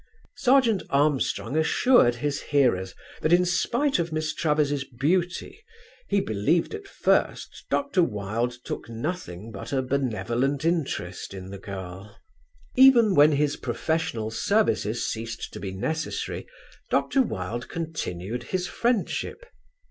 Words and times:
Serjeant 0.35 0.81
Armstrong 0.89 1.55
assured 1.55 2.15
his 2.15 2.41
hearers 2.41 2.95
that 3.21 3.31
in 3.31 3.45
spite 3.45 3.99
of 3.99 4.11
Miss 4.11 4.33
Travers' 4.33 4.83
beauty 4.83 5.59
he 6.07 6.19
believed 6.19 6.71
that 6.71 6.77
at 6.85 6.87
first 6.87 7.65
Dr. 7.69 8.01
Wilde 8.01 8.53
took 8.63 8.89
nothing 8.89 9.51
but 9.51 9.71
a 9.71 9.83
benevolent 9.83 10.65
interest 10.65 11.35
in 11.35 11.51
the 11.51 11.59
girl. 11.59 12.17
Even 12.75 13.13
when 13.13 13.33
his 13.33 13.55
professional 13.57 14.31
services 14.31 15.07
ceased 15.07 15.53
to 15.53 15.59
be 15.59 15.71
necessary, 15.71 16.47
Dr. 16.89 17.21
Wilde 17.21 17.69
continued 17.69 18.41
his 18.45 18.65
friendship. 18.67 19.45